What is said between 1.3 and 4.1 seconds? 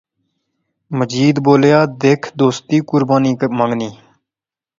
بولیا، دیکھ دوستی قربانی منگنی